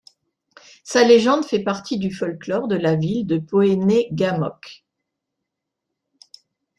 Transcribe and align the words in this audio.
Sa 0.83 1.03
légende 1.03 1.45
fait 1.45 1.61
partie 1.61 1.99
du 1.99 2.11
folklore 2.11 2.67
de 2.67 2.75
la 2.75 2.95
ville 2.95 3.45
Pohénégamook. 3.45 4.83